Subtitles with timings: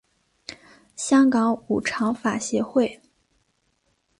[0.95, 2.99] 香港五常法协会